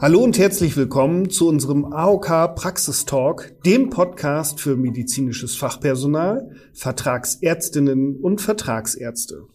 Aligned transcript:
Hallo 0.00 0.20
und 0.20 0.38
herzlich 0.38 0.76
willkommen 0.76 1.28
zu 1.28 1.48
unserem 1.48 1.92
AOK 1.92 2.54
Praxistalk, 2.54 3.60
dem 3.64 3.90
Podcast 3.90 4.60
für 4.60 4.76
medizinisches 4.76 5.56
Fachpersonal, 5.56 6.52
Vertragsärztinnen 6.72 8.14
und 8.14 8.40
Vertragsärzte. 8.40 9.48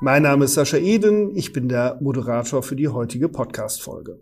Mein 0.00 0.22
Name 0.22 0.44
ist 0.44 0.54
Sascha 0.54 0.76
Eden, 0.76 1.34
ich 1.34 1.52
bin 1.52 1.68
der 1.68 1.98
Moderator 2.00 2.62
für 2.62 2.76
die 2.76 2.86
heutige 2.86 3.28
Podcast-Folge. 3.28 4.20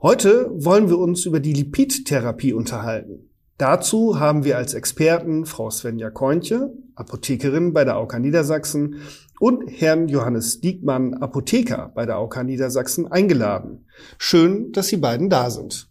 Heute 0.00 0.50
wollen 0.54 0.88
wir 0.88 0.96
uns 0.96 1.26
über 1.26 1.40
die 1.40 1.52
Lipidtherapie 1.52 2.54
unterhalten. 2.54 3.28
Dazu 3.58 4.18
haben 4.20 4.44
wir 4.44 4.56
als 4.56 4.72
Experten 4.72 5.44
Frau 5.44 5.68
Svenja 5.68 6.08
Kointje, 6.08 6.72
Apothekerin 6.96 7.72
bei 7.72 7.84
der 7.84 7.94
AOK 7.94 8.18
Niedersachsen, 8.18 9.02
und 9.38 9.68
Herrn 9.68 10.08
Johannes 10.08 10.60
Diekmann, 10.60 11.14
Apotheker 11.14 11.92
bei 11.94 12.06
der 12.06 12.16
AOK 12.16 12.42
Niedersachsen, 12.42 13.06
eingeladen. 13.06 13.86
Schön, 14.18 14.72
dass 14.72 14.88
Sie 14.88 14.96
beiden 14.96 15.28
da 15.28 15.50
sind. 15.50 15.90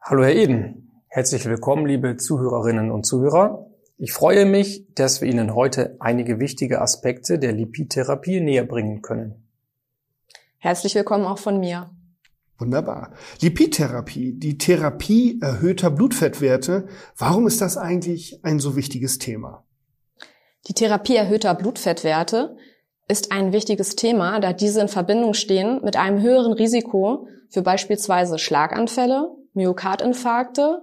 Hallo 0.00 0.24
Herr 0.24 0.34
Eden. 0.34 1.02
Herzlich 1.06 1.46
willkommen, 1.46 1.86
liebe 1.86 2.16
Zuhörerinnen 2.16 2.90
und 2.90 3.06
Zuhörer. 3.06 3.66
Ich 3.96 4.12
freue 4.12 4.44
mich, 4.44 4.92
dass 4.94 5.20
wir 5.20 5.28
Ihnen 5.28 5.54
heute 5.54 5.96
einige 6.00 6.40
wichtige 6.40 6.80
Aspekte 6.80 7.38
der 7.38 7.52
Lipidtherapie 7.52 8.40
näher 8.40 8.64
bringen 8.64 9.02
können. 9.02 9.48
Herzlich 10.58 10.94
willkommen 10.96 11.24
auch 11.24 11.38
von 11.38 11.60
mir. 11.60 11.90
Wunderbar. 12.58 13.12
Lipidtherapie, 13.40 14.32
die 14.32 14.58
Therapie 14.58 15.38
erhöhter 15.40 15.90
Blutfettwerte. 15.90 16.88
Warum 17.16 17.46
ist 17.46 17.60
das 17.60 17.76
eigentlich 17.76 18.44
ein 18.44 18.58
so 18.58 18.74
wichtiges 18.74 19.18
Thema? 19.18 19.64
Die 20.66 20.74
Therapie 20.74 21.16
erhöhter 21.16 21.54
Blutfettwerte 21.54 22.56
ist 23.08 23.32
ein 23.32 23.52
wichtiges 23.52 23.96
Thema, 23.96 24.38
da 24.40 24.52
diese 24.52 24.80
in 24.80 24.88
Verbindung 24.88 25.34
stehen 25.34 25.80
mit 25.82 25.96
einem 25.96 26.20
höheren 26.20 26.52
Risiko 26.52 27.26
für 27.48 27.62
beispielsweise 27.62 28.38
Schlaganfälle, 28.38 29.30
Myokardinfarkte 29.54 30.82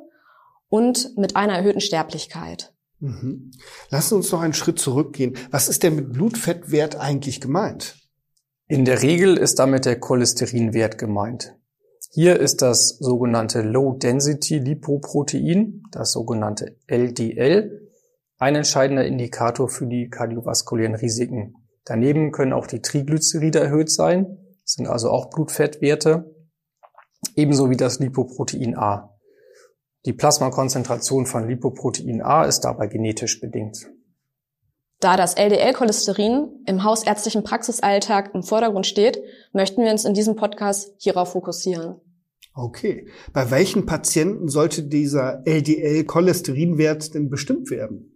und 0.70 1.16
mit 1.18 1.36
einer 1.36 1.54
erhöhten 1.54 1.82
Sterblichkeit. 1.82 2.74
Mhm. 3.00 3.52
Lassen 3.90 4.16
uns 4.16 4.32
noch 4.32 4.42
einen 4.42 4.54
Schritt 4.54 4.80
zurückgehen. 4.80 5.38
Was 5.52 5.70
ist 5.70 5.84
denn 5.84 5.96
mit 5.96 6.14
Blutfettwert 6.14 6.96
eigentlich 6.96 7.42
gemeint? 7.42 7.98
In 8.68 8.86
der 8.86 9.04
Regel 9.04 9.38
ist 9.38 9.60
damit 9.60 9.86
der 9.86 10.00
Cholesterinwert 10.00 10.98
gemeint. 10.98 11.56
Hier 12.12 12.40
ist 12.40 12.64
das 12.64 12.98
sogenannte 12.98 13.62
Low-Density-Lipoprotein, 13.62 15.84
das 15.92 16.14
sogenannte 16.14 16.76
LDL, 16.88 17.92
ein 18.38 18.56
entscheidender 18.56 19.06
Indikator 19.06 19.70
für 19.70 19.88
die 19.88 20.10
kardiovaskulären 20.10 20.96
Risiken. 20.96 21.56
Daneben 21.86 22.32
können 22.32 22.54
auch 22.54 22.68
die 22.68 22.82
Triglyceride 22.82 23.60
erhöht 23.60 23.92
sein, 23.92 24.38
sind 24.64 24.88
also 24.88 25.10
auch 25.10 25.30
Blutfettwerte, 25.30 26.36
ebenso 27.36 27.70
wie 27.70 27.78
das 27.78 28.00
Lipoprotein 28.00 28.78
A. 28.78 29.16
Die 30.06 30.14
Plasmakonzentration 30.14 31.26
von 31.26 31.48
Lipoprotein 31.48 32.22
A 32.22 32.44
ist 32.44 32.62
dabei 32.62 32.88
genetisch 32.88 33.40
bedingt. 33.40 33.88
Da 35.00 35.18
das 35.18 35.36
LDL-Cholesterin 35.36 36.64
im 36.66 36.84
hausärztlichen 36.84 37.44
Praxisalltag 37.44 38.34
im 38.34 38.44
Vordergrund 38.44 38.88
steht, 38.88 39.22
möchten 39.52 39.84
wir 39.84 39.92
uns 39.92 40.06
in 40.06 40.14
diesem 40.14 40.36
Podcast 40.36 40.94
hierauf 40.98 41.34
fokussieren. 41.34 42.00
Okay. 42.54 43.08
Bei 43.34 43.52
welchen 43.52 43.86
Patienten 43.86 44.48
sollte 44.48 44.84
dieser 44.84 45.44
LDL-Cholesterinwert 45.46 47.14
denn 47.14 47.30
bestimmt 47.30 47.70
werden? 47.70 48.15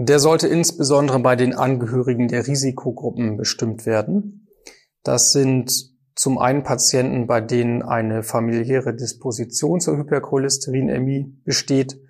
Der 0.00 0.20
sollte 0.20 0.46
insbesondere 0.46 1.18
bei 1.18 1.34
den 1.34 1.54
Angehörigen 1.54 2.28
der 2.28 2.46
Risikogruppen 2.46 3.36
bestimmt 3.36 3.84
werden. 3.84 4.46
Das 5.02 5.32
sind 5.32 5.72
zum 6.14 6.38
einen 6.38 6.62
Patienten, 6.62 7.26
bei 7.26 7.40
denen 7.40 7.82
eine 7.82 8.22
familiäre 8.22 8.94
Disposition 8.94 9.80
zur 9.80 9.96
Hypercholesterinämie 9.96 11.40
besteht 11.42 12.00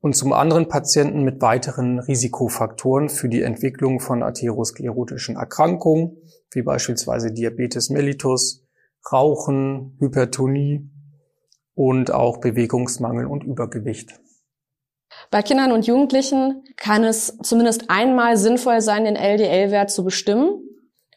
und 0.00 0.14
zum 0.14 0.34
anderen 0.34 0.68
Patienten 0.68 1.24
mit 1.24 1.40
weiteren 1.40 2.00
Risikofaktoren 2.00 3.08
für 3.08 3.30
die 3.30 3.40
Entwicklung 3.40 4.00
von 4.00 4.22
atherosklerotischen 4.22 5.36
Erkrankungen, 5.36 6.18
wie 6.50 6.60
beispielsweise 6.60 7.32
Diabetes 7.32 7.88
mellitus, 7.88 8.66
Rauchen, 9.10 9.96
Hypertonie 10.00 10.90
und 11.72 12.12
auch 12.12 12.40
Bewegungsmangel 12.40 13.24
und 13.24 13.42
Übergewicht. 13.42 14.21
Bei 15.30 15.42
Kindern 15.42 15.72
und 15.72 15.86
Jugendlichen 15.86 16.64
kann 16.76 17.04
es 17.04 17.38
zumindest 17.42 17.88
einmal 17.88 18.36
sinnvoll 18.36 18.80
sein, 18.80 19.04
den 19.04 19.16
LDL-Wert 19.16 19.90
zu 19.90 20.04
bestimmen, 20.04 20.62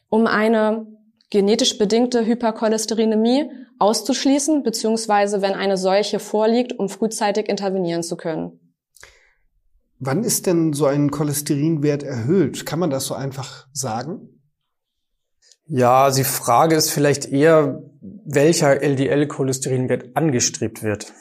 um 0.08 0.26
eine 0.26 0.86
genetisch 1.30 1.76
bedingte 1.78 2.24
Hypercholesterinämie 2.24 3.50
auszuschließen, 3.78 4.62
beziehungsweise 4.62 5.42
wenn 5.42 5.54
eine 5.54 5.76
solche 5.76 6.18
vorliegt, 6.18 6.78
um 6.78 6.88
frühzeitig 6.88 7.48
intervenieren 7.48 8.02
zu 8.02 8.16
können. 8.16 8.60
Wann 9.98 10.24
ist 10.24 10.46
denn 10.46 10.72
so 10.72 10.86
ein 10.86 11.10
Cholesterinwert 11.10 12.02
erhöht? 12.02 12.66
Kann 12.66 12.78
man 12.78 12.90
das 12.90 13.06
so 13.06 13.14
einfach 13.14 13.66
sagen? 13.72 14.28
Ja, 15.68 16.10
die 16.10 16.24
Frage 16.24 16.76
ist 16.76 16.90
vielleicht 16.90 17.26
eher, 17.26 17.82
welcher 18.00 18.82
LDL-Cholesterinwert 18.82 20.14
angestrebt 20.14 20.82
wird. 20.82 21.12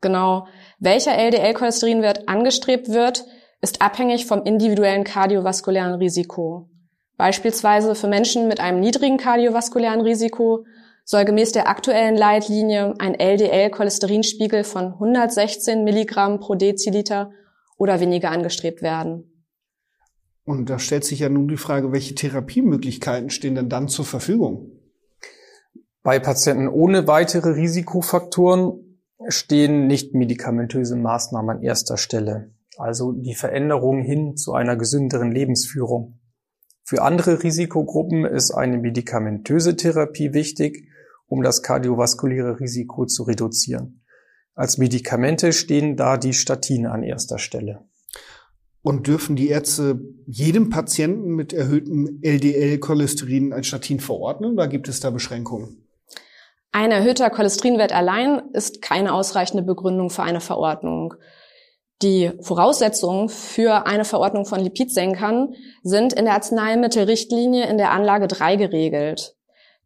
Genau. 0.00 0.46
Welcher 0.78 1.16
LDL-Cholesterinwert 1.16 2.28
angestrebt 2.28 2.88
wird, 2.88 3.24
ist 3.60 3.82
abhängig 3.82 4.26
vom 4.26 4.44
individuellen 4.44 5.04
kardiovaskulären 5.04 5.94
Risiko. 5.94 6.68
Beispielsweise 7.16 7.94
für 7.94 8.08
Menschen 8.08 8.48
mit 8.48 8.60
einem 8.60 8.80
niedrigen 8.80 9.18
kardiovaskulären 9.18 10.00
Risiko 10.00 10.64
soll 11.04 11.24
gemäß 11.24 11.52
der 11.52 11.68
aktuellen 11.68 12.16
Leitlinie 12.16 12.94
ein 12.98 13.14
LDL-Cholesterinspiegel 13.14 14.64
von 14.64 14.94
116 14.94 15.84
Milligramm 15.84 16.40
pro 16.40 16.54
Deziliter 16.54 17.32
oder 17.76 18.00
weniger 18.00 18.30
angestrebt 18.30 18.80
werden. 18.80 19.26
Und 20.44 20.70
da 20.70 20.78
stellt 20.78 21.04
sich 21.04 21.20
ja 21.20 21.28
nun 21.28 21.48
die 21.48 21.56
Frage, 21.56 21.92
welche 21.92 22.14
Therapiemöglichkeiten 22.14 23.30
stehen 23.30 23.54
denn 23.54 23.68
dann 23.68 23.88
zur 23.88 24.04
Verfügung? 24.04 24.72
Bei 26.02 26.18
Patienten 26.18 26.68
ohne 26.68 27.06
weitere 27.06 27.50
Risikofaktoren 27.50 28.89
stehen 29.30 29.86
nicht 29.86 30.14
medikamentöse 30.14 30.96
Maßnahmen 30.96 31.56
an 31.56 31.62
erster 31.62 31.96
Stelle. 31.96 32.52
Also 32.76 33.12
die 33.12 33.34
Veränderung 33.34 34.02
hin 34.02 34.36
zu 34.36 34.54
einer 34.54 34.76
gesünderen 34.76 35.32
Lebensführung. 35.32 36.18
Für 36.82 37.02
andere 37.02 37.42
Risikogruppen 37.42 38.24
ist 38.24 38.50
eine 38.52 38.78
medikamentöse 38.78 39.76
Therapie 39.76 40.32
wichtig, 40.32 40.88
um 41.26 41.42
das 41.42 41.62
kardiovaskuläre 41.62 42.58
Risiko 42.58 43.06
zu 43.06 43.22
reduzieren. 43.22 44.02
Als 44.54 44.78
Medikamente 44.78 45.52
stehen 45.52 45.96
da 45.96 46.16
die 46.16 46.32
Statine 46.32 46.90
an 46.90 47.02
erster 47.02 47.38
Stelle. 47.38 47.84
Und 48.82 49.06
dürfen 49.06 49.36
die 49.36 49.48
Ärzte 49.48 50.00
jedem 50.26 50.70
Patienten 50.70 51.34
mit 51.34 51.52
erhöhtem 51.52 52.18
LDL-Cholesterin 52.22 53.52
ein 53.52 53.62
Statin 53.62 54.00
verordnen 54.00 54.54
oder 54.54 54.68
gibt 54.68 54.88
es 54.88 55.00
da 55.00 55.10
Beschränkungen? 55.10 55.86
Ein 56.72 56.92
erhöhter 56.92 57.30
Cholesterinwert 57.30 57.92
allein 57.92 58.42
ist 58.52 58.80
keine 58.80 59.12
ausreichende 59.12 59.64
Begründung 59.64 60.10
für 60.10 60.22
eine 60.22 60.40
Verordnung. 60.40 61.14
Die 62.02 62.32
Voraussetzungen 62.40 63.28
für 63.28 63.86
eine 63.86 64.04
Verordnung 64.04 64.46
von 64.46 64.60
Lipidsenkern 64.60 65.54
sind 65.82 66.12
in 66.12 66.24
der 66.24 66.34
Arzneimittelrichtlinie 66.34 67.66
in 67.66 67.76
der 67.76 67.90
Anlage 67.90 68.26
3 68.26 68.56
geregelt. 68.56 69.36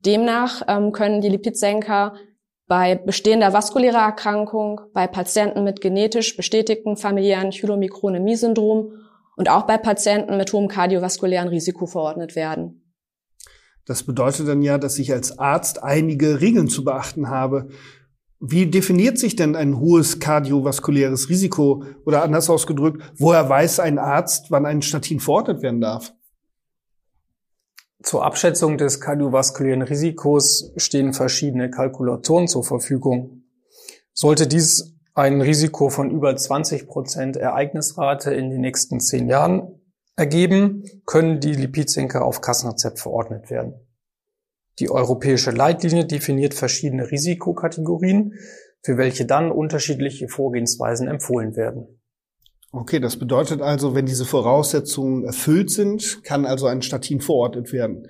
Demnach 0.04 0.62
ähm, 0.68 0.92
können 0.92 1.22
die 1.22 1.30
Lipidsenker 1.30 2.14
bei 2.66 2.94
bestehender 2.94 3.52
vaskulärer 3.52 4.02
Erkrankung, 4.02 4.80
bei 4.92 5.06
Patienten 5.06 5.64
mit 5.64 5.80
genetisch 5.80 6.36
bestätigtem 6.36 6.96
familiären 6.96 7.50
Chylomikronemie-Syndrom 7.50 8.92
und 9.36 9.50
auch 9.50 9.62
bei 9.62 9.76
Patienten 9.76 10.36
mit 10.36 10.52
hohem 10.52 10.68
kardiovaskulären 10.68 11.48
Risiko 11.48 11.86
verordnet 11.86 12.36
werden. 12.36 12.83
Das 13.86 14.02
bedeutet 14.02 14.48
dann 14.48 14.62
ja, 14.62 14.78
dass 14.78 14.98
ich 14.98 15.12
als 15.12 15.38
Arzt 15.38 15.82
einige 15.82 16.40
Regeln 16.40 16.68
zu 16.68 16.84
beachten 16.84 17.28
habe. 17.28 17.68
Wie 18.40 18.66
definiert 18.66 19.18
sich 19.18 19.36
denn 19.36 19.56
ein 19.56 19.78
hohes 19.78 20.20
kardiovaskuläres 20.20 21.28
Risiko? 21.28 21.84
Oder 22.04 22.22
anders 22.22 22.50
ausgedrückt, 22.50 23.02
woher 23.16 23.48
weiß 23.48 23.80
ein 23.80 23.98
Arzt, 23.98 24.50
wann 24.50 24.66
ein 24.66 24.82
Statin 24.82 25.20
verordnet 25.20 25.62
werden 25.62 25.80
darf? 25.80 26.12
Zur 28.02 28.24
Abschätzung 28.24 28.76
des 28.76 29.00
kardiovaskulären 29.00 29.80
Risikos 29.82 30.72
stehen 30.76 31.14
verschiedene 31.14 31.70
Kalkulatoren 31.70 32.48
zur 32.48 32.62
Verfügung. 32.62 33.44
Sollte 34.12 34.46
dies 34.46 34.94
ein 35.14 35.40
Risiko 35.40 35.88
von 35.88 36.10
über 36.10 36.36
20 36.36 36.86
Prozent 36.86 37.36
Ereignisrate 37.36 38.34
in 38.34 38.50
den 38.50 38.60
nächsten 38.60 39.00
zehn 39.00 39.28
Jahren 39.28 39.73
ergeben, 40.16 40.84
können 41.06 41.40
die 41.40 41.54
Lipidsenker 41.54 42.24
auf 42.24 42.40
Kassenrezept 42.40 43.00
verordnet 43.00 43.50
werden. 43.50 43.74
Die 44.78 44.90
europäische 44.90 45.50
Leitlinie 45.50 46.04
definiert 46.04 46.54
verschiedene 46.54 47.10
Risikokategorien, 47.10 48.34
für 48.82 48.98
welche 48.98 49.24
dann 49.24 49.50
unterschiedliche 49.50 50.28
Vorgehensweisen 50.28 51.08
empfohlen 51.08 51.56
werden. 51.56 52.00
Okay, 52.72 52.98
das 52.98 53.16
bedeutet 53.16 53.62
also, 53.62 53.94
wenn 53.94 54.06
diese 54.06 54.24
Voraussetzungen 54.24 55.24
erfüllt 55.24 55.70
sind, 55.70 56.24
kann 56.24 56.44
also 56.44 56.66
ein 56.66 56.82
Statin 56.82 57.20
verordnet 57.20 57.72
werden. 57.72 58.08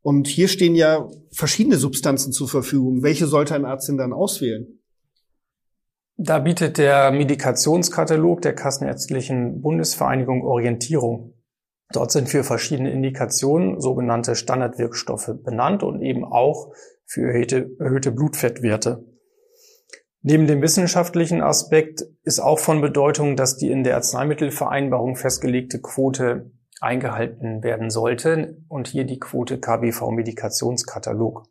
Und 0.00 0.26
hier 0.26 0.48
stehen 0.48 0.74
ja 0.74 1.08
verschiedene 1.30 1.76
Substanzen 1.76 2.32
zur 2.32 2.48
Verfügung. 2.48 3.02
Welche 3.02 3.26
sollte 3.26 3.54
ein 3.54 3.66
Arzt 3.66 3.88
denn 3.88 3.98
dann 3.98 4.12
auswählen? 4.12 4.81
Da 6.16 6.38
bietet 6.38 6.78
der 6.78 7.10
Medikationskatalog 7.10 8.42
der 8.42 8.54
Kassenärztlichen 8.54 9.62
Bundesvereinigung 9.62 10.42
Orientierung. 10.42 11.34
Dort 11.92 12.12
sind 12.12 12.28
für 12.28 12.44
verschiedene 12.44 12.90
Indikationen 12.90 13.80
sogenannte 13.80 14.34
Standardwirkstoffe 14.34 15.30
benannt 15.42 15.82
und 15.82 16.02
eben 16.02 16.24
auch 16.24 16.72
für 17.06 17.22
erhöhte, 17.28 17.70
erhöhte 17.78 18.12
Blutfettwerte. 18.12 19.04
Neben 20.22 20.46
dem 20.46 20.62
wissenschaftlichen 20.62 21.42
Aspekt 21.42 22.04
ist 22.22 22.38
auch 22.38 22.58
von 22.58 22.80
Bedeutung, 22.80 23.36
dass 23.36 23.56
die 23.56 23.70
in 23.70 23.82
der 23.82 23.96
Arzneimittelvereinbarung 23.96 25.16
festgelegte 25.16 25.80
Quote 25.80 26.52
eingehalten 26.80 27.62
werden 27.62 27.90
sollte 27.90 28.58
und 28.68 28.86
hier 28.86 29.04
die 29.04 29.18
Quote 29.18 29.58
KBV 29.58 30.10
Medikationskatalog. 30.10 31.44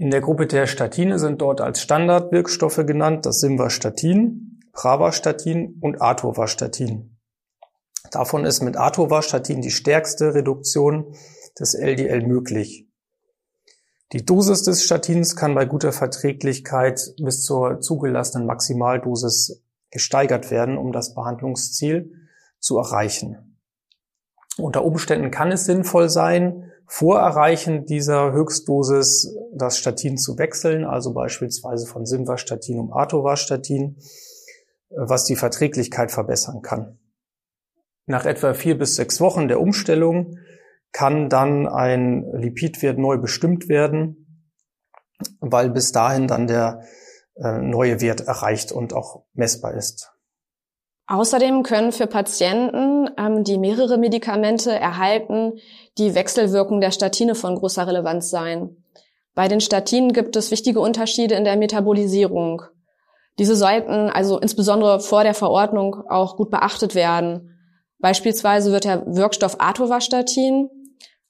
In 0.00 0.10
der 0.12 0.20
Gruppe 0.20 0.46
der 0.46 0.68
Statine 0.68 1.18
sind 1.18 1.42
dort 1.42 1.60
als 1.60 1.82
Standardwirkstoffe 1.82 2.86
genannt 2.86 3.26
das 3.26 3.40
Simvastatin, 3.40 4.60
Pravastatin 4.72 5.76
und 5.80 6.00
Atorvastatin. 6.00 7.18
Davon 8.12 8.44
ist 8.44 8.62
mit 8.62 8.76
Atorvastatin 8.76 9.60
die 9.60 9.72
stärkste 9.72 10.34
Reduktion 10.34 11.16
des 11.58 11.74
LDL 11.74 12.24
möglich. 12.24 12.86
Die 14.12 14.24
Dosis 14.24 14.62
des 14.62 14.84
Statins 14.84 15.34
kann 15.34 15.56
bei 15.56 15.64
guter 15.64 15.92
Verträglichkeit 15.92 17.14
bis 17.20 17.42
zur 17.42 17.80
zugelassenen 17.80 18.46
Maximaldosis 18.46 19.64
gesteigert 19.90 20.52
werden, 20.52 20.78
um 20.78 20.92
das 20.92 21.12
Behandlungsziel 21.12 22.12
zu 22.60 22.78
erreichen. 22.78 23.58
Unter 24.58 24.84
Umständen 24.84 25.32
kann 25.32 25.50
es 25.50 25.64
sinnvoll 25.64 26.08
sein, 26.08 26.67
vor 26.90 27.20
Erreichen 27.20 27.84
dieser 27.84 28.32
Höchstdosis 28.32 29.36
das 29.52 29.76
Statin 29.76 30.16
zu 30.16 30.38
wechseln, 30.38 30.84
also 30.84 31.12
beispielsweise 31.12 31.86
von 31.86 32.06
Simvastatin 32.06 32.80
um 32.80 32.92
Atorvastatin, 32.94 33.98
was 34.88 35.24
die 35.24 35.36
Verträglichkeit 35.36 36.10
verbessern 36.10 36.62
kann. 36.62 36.98
Nach 38.06 38.24
etwa 38.24 38.54
vier 38.54 38.78
bis 38.78 38.96
sechs 38.96 39.20
Wochen 39.20 39.48
der 39.48 39.60
Umstellung 39.60 40.38
kann 40.92 41.28
dann 41.28 41.68
ein 41.68 42.24
Lipidwert 42.32 42.96
neu 42.96 43.18
bestimmt 43.18 43.68
werden, 43.68 44.46
weil 45.40 45.68
bis 45.68 45.92
dahin 45.92 46.26
dann 46.26 46.46
der 46.46 46.84
äh, 47.36 47.58
neue 47.58 48.00
Wert 48.00 48.22
erreicht 48.22 48.72
und 48.72 48.94
auch 48.94 49.24
messbar 49.34 49.74
ist. 49.74 50.10
Außerdem 51.10 51.62
können 51.62 51.90
für 51.90 52.06
Patienten, 52.06 53.10
ähm, 53.16 53.42
die 53.42 53.56
mehrere 53.56 53.96
Medikamente 53.96 54.70
erhalten, 54.70 55.54
die 55.96 56.14
Wechselwirkung 56.14 56.82
der 56.82 56.90
Statine 56.90 57.34
von 57.34 57.56
großer 57.56 57.86
Relevanz 57.86 58.28
sein. 58.28 58.76
Bei 59.34 59.48
den 59.48 59.62
Statinen 59.62 60.12
gibt 60.12 60.36
es 60.36 60.50
wichtige 60.50 60.80
Unterschiede 60.80 61.34
in 61.34 61.44
der 61.44 61.56
Metabolisierung. 61.56 62.62
Diese 63.38 63.56
sollten 63.56 64.10
also 64.10 64.38
insbesondere 64.38 65.00
vor 65.00 65.22
der 65.22 65.32
Verordnung 65.32 66.02
auch 66.10 66.36
gut 66.36 66.50
beachtet 66.50 66.94
werden. 66.94 67.58
Beispielsweise 68.00 68.70
wird 68.70 68.84
der 68.84 69.06
Wirkstoff 69.06 69.56
Atorvastatin 69.60 70.68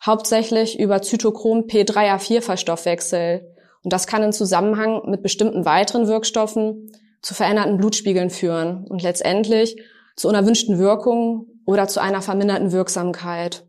hauptsächlich 0.05 0.81
über 0.81 1.03
Zytochrom 1.03 1.67
P3A4 1.67 2.41
verstoffwechselt. 2.41 3.45
Und 3.85 3.93
das 3.93 4.09
kann 4.09 4.25
in 4.25 4.33
Zusammenhang 4.33 5.03
mit 5.09 5.23
bestimmten 5.23 5.65
weiteren 5.65 6.09
Wirkstoffen 6.09 6.91
zu 7.23 7.35
veränderten 7.35 7.76
Blutspiegeln 7.79 8.31
führen 8.31 8.85
und 8.87 9.03
letztendlich 9.03 9.76
zu 10.17 10.29
unerwünschten 10.29 10.79
Wirkungen 10.79 11.62
oder 11.67 11.88
zu 11.88 12.00
einer 12.00 12.23
verminderten 12.23 12.73
Wirksamkeit. 12.73 13.67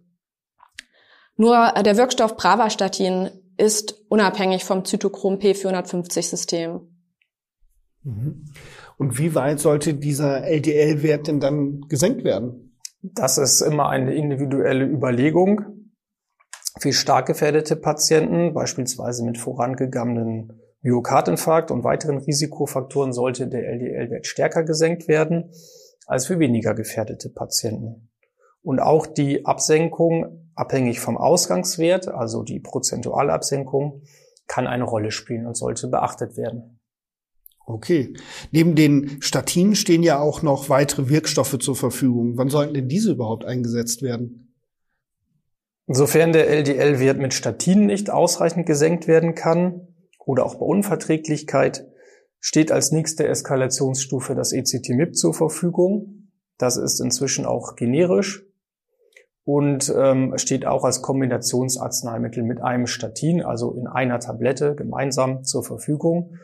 Nur 1.36 1.72
der 1.86 1.98
Wirkstoff 1.98 2.36
Pravastatin 2.36 3.30
ist 3.57 4.06
unabhängig 4.10 4.66
vom 4.66 4.86
Zytochrom 4.86 5.36
P450-System. 5.36 6.81
Mhm. 8.04 8.46
Und 8.98 9.18
wie 9.18 9.36
weit 9.36 9.60
sollte 9.60 9.94
dieser 9.94 10.44
LDL-Wert 10.44 11.28
denn 11.28 11.40
dann 11.40 11.81
gesenkt 11.88 12.24
werden? 12.24 12.78
Das 13.02 13.38
ist 13.38 13.62
immer 13.62 13.90
eine 13.90 14.13
individuelle 14.13 14.86
Überlegung. 14.86 15.62
Für 16.80 16.92
stark 16.92 17.28
gefährdete 17.28 17.75
Patienten, 17.75 18.54
beispielsweise 18.54 19.24
mit 19.24 19.38
vorangegangenen 19.38 20.62
Myokardinfarkt 20.81 21.72
und 21.72 21.84
weiteren 21.84 22.20
Risikofaktoren 22.20 23.14
sollte 23.14 23.48
der 23.48 23.68
LDL-Wert 23.68 24.28
stärker 24.28 24.64
gesenkt 24.64 25.08
werden 25.08 25.52
als 26.06 26.26
für 26.26 26.40
weniger 26.40 26.74
gefährdete 26.74 27.30
Patienten. 27.30 28.10
Und 28.62 28.80
auch 28.80 29.06
die 29.06 29.46
Absenkung, 29.46 30.50
abhängig 30.56 31.00
vom 31.00 31.18
Ausgangswert, 31.18 32.08
also 32.08 32.44
die 32.44 32.60
prozentuale 32.60 33.31
Absenkung, 33.31 34.02
kann 34.48 34.68
eine 34.68 34.84
Rolle 34.84 35.12
spielen 35.12 35.46
und 35.46 35.56
sollte 35.56 35.88
beachtet 35.88 36.36
werden. 36.36 36.80
Okay. 37.66 38.16
Neben 38.52 38.76
den 38.76 39.22
Statinen 39.22 39.76
stehen 39.76 40.02
ja 40.02 40.20
auch 40.20 40.42
noch 40.42 40.70
weitere 40.70 41.08
Wirkstoffe 41.08 41.60
zur 41.60 41.76
Verfügung. 41.76 42.36
Wann 42.36 42.50
sollten 42.50 42.74
denn 42.74 42.90
diese 42.90 43.12
überhaupt 43.12 43.46
eingesetzt 43.46 44.02
werden? 44.02 44.56
Insofern 45.86 46.34
der 46.34 46.50
LDL-Wert 46.50 47.20
mit 47.20 47.34
Statinen 47.34 47.86
nicht 47.86 48.10
ausreichend 48.10 48.66
gesenkt 48.66 49.08
werden 49.08 49.36
kann, 49.36 49.89
oder 50.30 50.46
auch 50.46 50.56
bei 50.60 50.66
Unverträglichkeit 50.66 51.88
steht 52.40 52.72
als 52.72 52.92
nächste 52.92 53.28
Eskalationsstufe 53.28 54.36
das 54.36 54.54
ECT-MIP 54.54 55.16
zur 55.16 55.34
Verfügung. 55.34 56.30
Das 56.60 56.78
ist 56.78 57.00
inzwischen 57.00 57.48
auch 57.48 57.76
generisch 57.76 58.46
und 59.44 59.92
ähm, 59.98 60.38
steht 60.38 60.68
auch 60.68 60.84
als 60.84 61.02
Kombinationsarzneimittel 61.02 62.44
mit 62.44 62.62
einem 62.62 62.86
Statin, 62.86 63.42
also 63.42 63.74
in 63.74 63.88
einer 63.88 64.20
Tablette 64.20 64.76
gemeinsam 64.76 65.44
zur 65.44 65.64
Verfügung. 65.64 66.36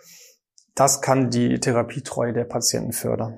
Das 0.74 1.04
kann 1.04 1.30
die 1.30 1.60
Therapietreue 1.60 2.34
der 2.34 2.46
Patienten 2.46 2.92
fördern. 2.92 3.38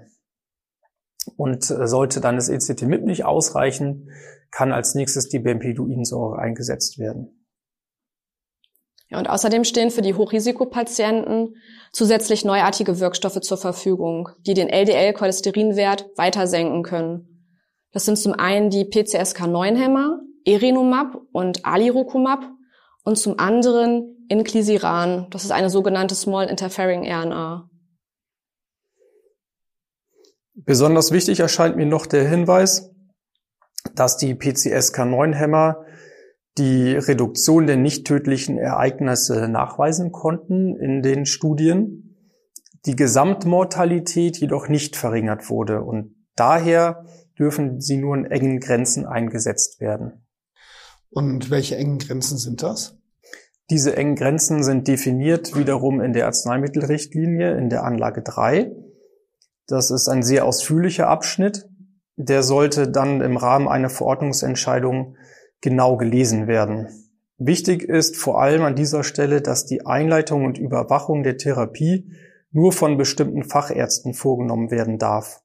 Und 1.36 1.70
äh, 1.70 1.88
sollte 1.88 2.22
dann 2.22 2.38
das 2.38 2.48
ECT-MIP 2.48 3.04
nicht 3.04 3.26
ausreichen, 3.26 4.12
kann 4.52 4.72
als 4.72 4.96
nächstes 4.96 5.28
die 5.28 5.40
Bempeduinsäure 5.40 6.40
eingesetzt 6.40 7.00
werden. 7.00 7.37
Ja, 9.10 9.20
und 9.20 9.30
außerdem 9.30 9.64
stehen 9.64 9.90
für 9.90 10.02
die 10.02 10.16
Hochrisikopatienten 10.16 11.56
zusätzlich 11.94 12.44
neuartige 12.44 13.00
Wirkstoffe 13.00 13.40
zur 13.40 13.58
Verfügung, 13.58 14.30
die 14.46 14.54
den 14.54 14.68
LDL-Cholesterinwert 14.68 16.10
weiter 16.18 16.46
senken 16.46 16.84
können. 16.84 17.38
Das 17.94 18.06
sind 18.06 18.18
zum 18.18 18.34
einen 18.34 18.70
die 18.70 18.84
PCSK9-Hämmer, 18.84 20.20
Erinumab 20.46 21.22
und 21.32 21.66
Alirocumab 21.66 22.50
und 23.04 23.18
zum 23.18 23.40
anderen 23.40 24.26
Inclisiran. 24.28 25.28
Das 25.30 25.46
ist 25.46 25.52
eine 25.52 25.70
sogenannte 25.70 26.16
Small 26.16 26.48
Interfering 26.48 27.10
RNA. 27.10 27.70
Besonders 30.54 31.12
wichtig 31.12 31.40
erscheint 31.40 31.78
mir 31.78 31.86
noch 31.86 32.08
der 32.08 32.28
Hinweis, 32.28 32.94
dass 33.96 34.18
die 34.18 34.36
PCSK9-Hämmer 34.36 35.86
die 36.58 36.94
Reduktion 36.96 37.68
der 37.68 37.78
nicht 37.78 38.08
tödlichen 38.08 38.58
Ereignisse 38.58 39.48
nachweisen 39.48 40.12
konnten 40.12 40.76
in 40.76 41.02
den 41.02 41.26
Studien, 41.26 42.16
die 42.86 42.96
Gesamtmortalität 42.96 44.38
jedoch 44.38 44.68
nicht 44.68 44.96
verringert 44.96 45.50
wurde 45.50 45.84
und 45.84 46.16
daher 46.36 47.06
dürfen 47.38 47.82
sie 47.82 47.98
nur 47.98 48.16
in 48.16 48.26
engen 48.26 48.60
Grenzen 48.60 49.06
eingesetzt 49.06 49.80
werden. 49.80 50.26
Und 51.10 51.52
welche 51.52 51.76
engen 51.76 52.00
Grenzen 52.00 52.38
sind 52.38 52.64
das? 52.64 52.98
Diese 53.70 53.96
engen 53.96 54.16
Grenzen 54.16 54.64
sind 54.64 54.88
definiert 54.88 55.56
wiederum 55.58 56.02
in 56.02 56.14
der 56.14 56.26
Arzneimittelrichtlinie 56.26 57.58
in 57.58 57.70
der 57.70 57.84
Anlage 57.84 58.22
3. 58.22 58.72
Das 59.68 59.92
ist 59.92 60.08
ein 60.08 60.24
sehr 60.24 60.46
ausführlicher 60.46 61.08
Abschnitt. 61.08 61.68
Der 62.16 62.44
sollte 62.44 62.90
dann 62.90 63.22
im 63.22 63.36
Rahmen 63.36 63.68
einer 63.68 63.90
Verordnungsentscheidung 63.90 65.18
genau 65.62 65.98
gelesen 65.98 66.48
werden. 66.48 66.88
Wichtig 67.38 67.84
ist 67.84 68.18
vor 68.18 68.42
allem 68.42 68.64
an 68.64 68.76
dieser 68.76 69.04
Stelle, 69.04 69.42
dass 69.42 69.66
die 69.66 69.86
Einleitung 69.86 70.46
und 70.46 70.58
Überwachung 70.58 71.24
der 71.24 71.38
Therapie 71.38 72.12
nur 72.52 72.72
von 72.72 72.98
bestimmten 72.98 73.44
Fachärzten 73.44 74.14
vorgenommen 74.14 74.72
werden 74.72 74.98
darf. 74.98 75.44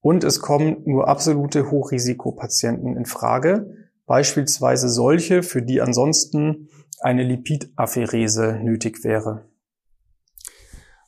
Und 0.00 0.22
es 0.22 0.40
kommen 0.40 0.82
nur 0.84 1.08
absolute 1.08 1.70
Hochrisikopatienten 1.70 2.96
in 2.96 3.04
Frage, 3.04 3.74
beispielsweise 4.06 4.88
solche, 4.88 5.42
für 5.42 5.60
die 5.60 5.80
ansonsten 5.80 6.68
eine 7.00 7.24
Lipidapherese 7.24 8.60
nötig 8.62 9.02
wäre. 9.02 9.48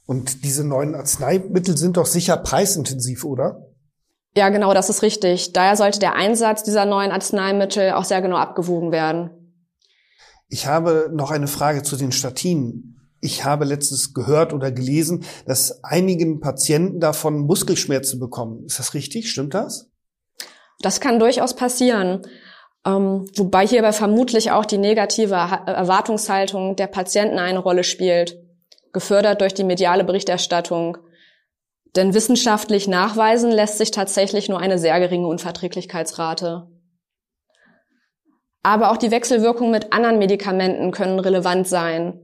Und 0.07 0.45
diese 0.45 0.67
neuen 0.67 0.97
Arzneimittel 0.97 1.77
sind 1.77 1.97
doch 1.97 2.07
sicher 2.07 2.37
preisintensiv, 2.37 3.25
oder? 3.25 3.70
Ja, 4.37 4.49
genau, 4.49 4.75
das 4.75 4.91
ist 4.91 5.03
richtig. 5.03 5.53
Daher 5.53 5.77
sollte 5.77 5.99
der 5.99 6.15
Einsatz 6.15 6.63
dieser 6.63 6.85
neuen 6.85 7.11
Arzneimittel 7.11 7.93
auch 7.93 8.05
sehr 8.05 8.23
genau 8.23 8.37
abgewogen 8.37 8.93
werden. 8.93 9.31
Ich 10.49 10.67
habe 10.67 11.11
noch 11.13 11.31
eine 11.31 11.49
Frage 11.49 11.83
zu 11.83 11.97
den 11.97 12.13
Statinen. 12.13 12.97
Ich 13.21 13.45
habe 13.45 13.65
letztens 13.65 14.15
gehört 14.15 14.53
oder 14.53 14.73
gelesen, 14.73 15.25
dass 15.47 15.85
einigen 15.85 16.41
Patienten 16.41 17.01
davon 17.01 17.41
Muskelschmerzen 17.41 18.19
bekommen. 18.19 18.65
Ist 18.65 18.79
das 18.79 18.95
richtig? 18.95 19.31
Stimmt 19.31 19.55
das? 19.55 19.91
Das 20.81 21.01
kann 21.01 21.19
durchaus 21.19 21.55
passieren. 21.55 22.23
Ähm, 22.87 23.27
wobei 23.37 23.67
hierbei 23.67 23.93
vermutlich 23.93 24.53
auch 24.53 24.65
die 24.65 24.79
negative 24.79 25.35
Erwartungshaltung 25.35 26.77
der 26.77 26.87
Patienten 26.87 27.39
eine 27.39 27.59
Rolle 27.59 27.85
spielt, 27.85 28.39
gefördert 28.93 29.43
durch 29.43 29.53
die 29.53 29.65
mediale 29.65 30.05
Berichterstattung. 30.05 30.97
Denn 31.97 32.15
wissenschaftlich 32.15 32.87
nachweisen 32.87 33.51
lässt 33.51 33.79
sich 33.79 33.91
tatsächlich 33.91 34.49
nur 34.49 34.61
eine 34.61 34.79
sehr 34.79 34.99
geringe 35.01 35.27
Unverträglichkeitsrate. 35.27 36.69
Aber 38.63 38.91
auch 38.91 38.97
die 38.97 39.11
Wechselwirkungen 39.11 39.73
mit 39.73 39.93
anderen 39.93 40.19
Medikamenten 40.19 40.93
können 40.93 41.19
relevant 41.19 41.67
sein 41.67 42.21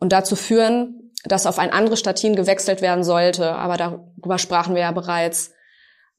und 0.00 0.12
dazu 0.12 0.34
führen, 0.34 1.12
dass 1.24 1.46
auf 1.46 1.58
ein 1.58 1.72
anderes 1.72 2.00
Statin 2.00 2.36
gewechselt 2.36 2.82
werden 2.82 3.04
sollte. 3.04 3.52
Aber 3.52 3.76
darüber 3.76 4.38
sprachen 4.38 4.74
wir 4.74 4.82
ja 4.82 4.92
bereits. 4.92 5.52